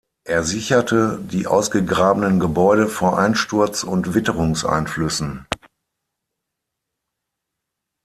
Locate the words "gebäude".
2.39-2.87